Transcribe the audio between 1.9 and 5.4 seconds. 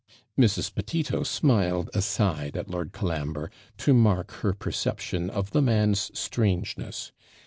aside at Lord Colambre, to mark her perception